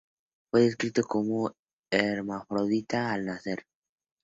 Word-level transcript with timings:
Fue 0.49 0.61
descrito 0.61 1.03
como 1.03 1.43
un 1.43 1.53
hermafrodita 1.91 3.13
al 3.13 3.25
nacer. 3.25 3.67